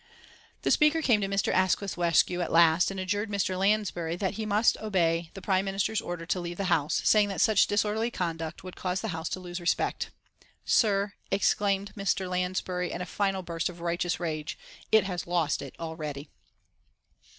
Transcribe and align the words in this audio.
The 0.63 0.71
Speaker 0.71 1.03
came 1.03 1.21
to 1.21 1.27
Mr. 1.27 1.53
Asquith's 1.53 1.95
rescue 1.95 2.41
at 2.41 2.51
last 2.51 2.89
and 2.89 2.99
adjured 2.99 3.29
Mr. 3.29 3.55
Lansbury 3.55 4.15
that 4.15 4.33
he 4.33 4.47
must 4.47 4.75
obey 4.77 5.29
the 5.35 5.43
Prime 5.43 5.63
Minister's 5.63 6.01
order 6.01 6.25
to 6.25 6.39
leave 6.39 6.57
the 6.57 6.73
House, 6.73 7.03
saying 7.05 7.27
that 7.29 7.39
such 7.39 7.67
disorderly 7.67 8.09
conduct 8.09 8.63
would 8.63 8.75
cause 8.75 9.01
the 9.01 9.09
House 9.09 9.29
to 9.29 9.39
lose 9.39 9.61
respect. 9.61 10.09
"Sir," 10.65 11.13
exclaimed 11.29 11.93
Mr. 11.95 12.27
Lansbury, 12.27 12.91
in 12.91 12.99
a 12.99 13.05
final 13.05 13.43
burst 13.43 13.69
of 13.69 13.79
righteous 13.79 14.19
rage, 14.19 14.57
"it 14.91 15.03
has 15.03 15.27
lost 15.27 15.61
it 15.61 15.75
already." 15.79 16.29